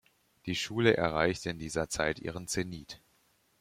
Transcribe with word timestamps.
Die 0.47 0.55
Schule 0.55 0.97
erreichte 0.97 1.51
in 1.51 1.59
dieser 1.59 1.87
Zeit 1.87 2.17
ihren 2.17 2.47
Zenit. 2.47 2.99